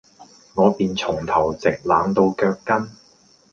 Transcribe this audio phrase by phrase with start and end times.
[0.55, 2.89] 我便從頭直冷到腳跟，